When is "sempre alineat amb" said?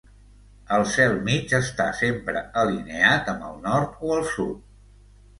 1.99-3.45